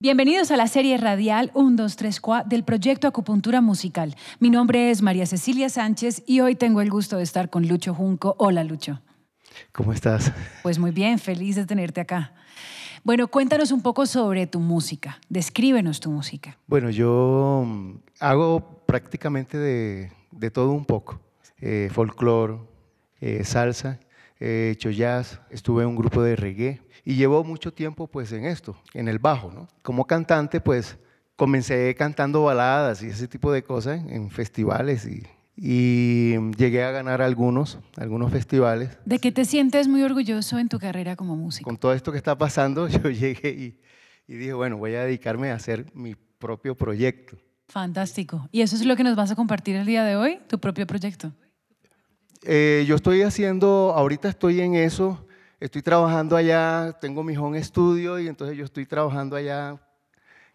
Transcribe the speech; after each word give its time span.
Bienvenidos 0.00 0.52
a 0.52 0.56
la 0.56 0.68
serie 0.68 0.96
radial 0.96 1.50
1, 1.54 1.74
2, 1.74 1.96
3, 1.96 2.20
4 2.20 2.48
del 2.48 2.62
proyecto 2.62 3.08
Acupuntura 3.08 3.60
Musical. 3.60 4.14
Mi 4.38 4.48
nombre 4.48 4.92
es 4.92 5.02
María 5.02 5.26
Cecilia 5.26 5.68
Sánchez 5.68 6.22
y 6.24 6.38
hoy 6.38 6.54
tengo 6.54 6.80
el 6.80 6.88
gusto 6.88 7.16
de 7.16 7.24
estar 7.24 7.50
con 7.50 7.66
Lucho 7.66 7.94
Junco. 7.94 8.36
Hola, 8.38 8.62
Lucho. 8.62 9.02
¿Cómo 9.72 9.92
estás? 9.92 10.32
Pues 10.62 10.78
muy 10.78 10.92
bien, 10.92 11.18
feliz 11.18 11.56
de 11.56 11.66
tenerte 11.66 12.00
acá. 12.00 12.32
Bueno, 13.02 13.26
cuéntanos 13.26 13.72
un 13.72 13.82
poco 13.82 14.06
sobre 14.06 14.46
tu 14.46 14.60
música. 14.60 15.18
Descríbenos 15.28 15.98
tu 15.98 16.12
música. 16.12 16.56
Bueno, 16.68 16.90
yo 16.90 17.64
mm, 17.66 17.94
hago 18.20 18.84
prácticamente 18.86 19.58
de, 19.58 20.50
todo 20.52 20.70
un 20.70 20.84
poco. 20.84 21.18
Eh, 21.60 21.90
folclore, 21.92 22.58
eh, 23.20 23.42
salsa, 23.42 23.98
he 24.40 24.70
hecho 24.70 24.90
jazz, 24.90 25.40
estuve 25.50 25.82
en 25.82 25.90
un 25.90 25.96
grupo 25.96 26.22
de 26.22 26.36
reggae 26.36 26.80
y 27.04 27.16
llevo 27.16 27.44
mucho 27.44 27.72
tiempo 27.72 28.06
pues 28.06 28.32
en 28.32 28.44
esto, 28.44 28.76
en 28.94 29.08
el 29.08 29.18
bajo, 29.18 29.50
¿no? 29.50 29.68
Como 29.82 30.06
cantante 30.06 30.60
pues 30.60 30.98
comencé 31.36 31.94
cantando 31.94 32.42
baladas 32.42 33.02
y 33.02 33.06
ese 33.06 33.28
tipo 33.28 33.52
de 33.52 33.62
cosas 33.62 34.00
en 34.08 34.30
festivales 34.30 35.06
y, 35.06 35.24
llegué 35.56 36.84
a 36.84 36.92
ganar 36.92 37.20
algunos, 37.20 37.78
algunos 37.96 38.30
festivales. 38.30 38.96
¿De 39.04 39.18
qué 39.18 39.32
te 39.32 39.44
sientes 39.44 39.88
muy 39.88 40.02
orgulloso 40.02 40.58
en 40.58 40.68
tu 40.68 40.78
carrera 40.78 41.16
como 41.16 41.34
músico? 41.34 41.68
Con 41.68 41.76
todo 41.76 41.92
esto 41.94 42.12
que 42.12 42.18
está 42.18 42.38
pasando, 42.38 42.86
yo 42.88 43.10
llegué 43.10 43.50
y, 43.50 43.80
y 44.32 44.36
dije, 44.36 44.52
bueno, 44.52 44.76
voy 44.76 44.94
a 44.94 45.02
dedicarme 45.02 45.50
a 45.50 45.54
hacer 45.54 45.86
mi 45.94 46.14
propio 46.14 46.76
proyecto. 46.76 47.36
Fantástico. 47.68 48.48
¿Y 48.52 48.62
eso 48.62 48.76
es 48.76 48.86
lo 48.86 48.94
que 48.94 49.02
nos 49.02 49.16
vas 49.16 49.30
a 49.32 49.36
compartir 49.36 49.76
el 49.76 49.84
día 49.84 50.04
de 50.04 50.16
hoy, 50.16 50.38
tu 50.48 50.58
propio 50.58 50.86
proyecto? 50.86 51.32
Eh, 52.42 52.84
yo 52.86 52.96
estoy 52.96 53.22
haciendo, 53.22 53.92
ahorita 53.96 54.28
estoy 54.28 54.60
en 54.60 54.74
eso, 54.74 55.26
estoy 55.60 55.82
trabajando 55.82 56.36
allá, 56.36 56.96
tengo 57.00 57.22
mi 57.22 57.36
home 57.36 57.58
estudio 57.58 58.18
y 58.18 58.28
entonces 58.28 58.56
yo 58.56 58.64
estoy 58.64 58.86
trabajando 58.86 59.36
allá 59.36 59.80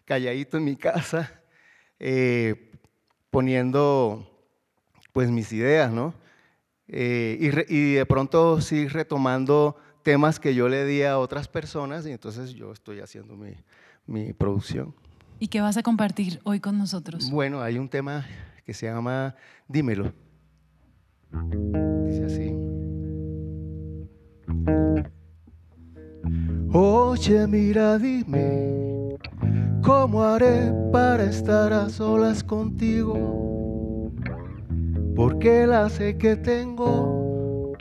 calladito 0.04 0.56
en 0.56 0.64
mi 0.64 0.76
casa, 0.76 1.30
eh, 1.98 2.72
poniendo 3.30 4.30
pues 5.12 5.30
mis 5.30 5.52
ideas, 5.52 5.92
¿no? 5.92 6.14
Eh, 6.88 7.38
y, 7.68 7.94
de 7.94 8.06
pronto 8.06 8.60
sí 8.60 8.88
retomando 8.88 9.76
temas 10.02 10.38
que 10.38 10.54
yo 10.54 10.68
le 10.68 10.84
di 10.84 11.02
a 11.02 11.18
otras 11.18 11.48
personas 11.48 12.06
y 12.06 12.12
entonces 12.12 12.52
yo 12.52 12.72
estoy 12.72 13.00
haciendo 13.00 13.36
mi, 13.36 13.54
mi 14.06 14.32
producción. 14.34 14.94
¿Y 15.38 15.48
qué 15.48 15.60
vas 15.60 15.76
a 15.76 15.82
compartir 15.82 16.40
hoy 16.44 16.60
con 16.60 16.76
nosotros? 16.76 17.30
Bueno, 17.30 17.62
hay 17.62 17.78
un 17.78 17.88
tema 17.88 18.26
que 18.66 18.74
se 18.74 18.86
llama 18.86 19.34
Dímelo. 19.66 20.12
Oye, 26.76 27.46
mira, 27.46 27.98
dime, 27.98 29.16
¿cómo 29.80 30.24
haré 30.24 30.72
para 30.90 31.22
estar 31.22 31.72
a 31.72 31.88
solas 31.88 32.42
contigo? 32.42 34.10
Porque 35.14 35.68
la 35.68 35.88
sé 35.88 36.18
que 36.18 36.34
tengo, 36.34 37.74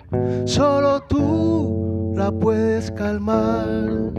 solo 0.46 1.02
tú 1.10 2.14
la 2.16 2.32
puedes 2.32 2.92
calmar. 2.92 4.14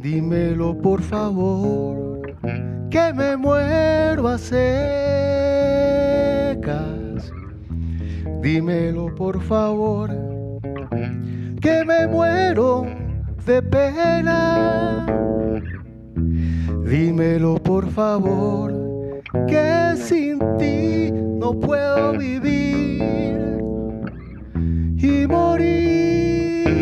Dímelo 0.00 0.76
por 0.76 1.00
favor, 1.00 2.22
que 2.90 3.12
me 3.14 3.36
muero 3.36 4.26
a 4.26 4.36
secas 4.36 5.14
Dímelo 8.42 9.14
por 9.14 9.40
favor, 9.40 10.10
que 11.64 11.82
me 11.82 12.06
muero 12.06 12.86
de 13.46 13.62
pena. 13.62 15.06
Dímelo 16.84 17.54
por 17.54 17.90
favor, 17.90 18.70
que 19.48 19.94
sin 19.96 20.38
ti 20.58 21.10
no 21.10 21.58
puedo 21.58 22.12
vivir 22.18 23.62
y 24.98 25.26
morir. 25.26 26.74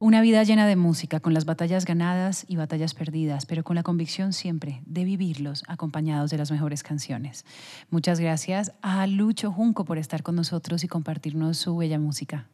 Una 0.00 0.20
vida 0.20 0.42
llena 0.42 0.66
de 0.66 0.74
música, 0.74 1.20
con 1.20 1.32
las 1.32 1.44
batallas 1.44 1.84
ganadas 1.84 2.44
y 2.48 2.56
batallas 2.56 2.94
perdidas, 2.94 3.46
pero 3.46 3.62
con 3.62 3.76
la 3.76 3.84
convicción 3.84 4.32
siempre 4.32 4.82
de 4.84 5.04
vivirlos 5.04 5.62
acompañados 5.68 6.32
de 6.32 6.38
las 6.38 6.50
mejores 6.50 6.82
canciones. 6.82 7.44
Muchas 7.88 8.18
gracias 8.18 8.72
a 8.82 9.06
Lucho 9.06 9.52
Junco 9.52 9.84
por 9.84 9.96
estar 9.96 10.24
con 10.24 10.34
nosotros 10.34 10.82
y 10.82 10.88
compartirnos 10.88 11.56
su 11.56 11.76
bella 11.76 12.00
música. 12.00 12.48